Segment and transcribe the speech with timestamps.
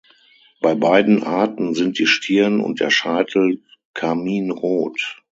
[0.61, 3.61] Bei beiden Arten sind die Stirn und der Scheitel
[3.93, 5.21] karminrot.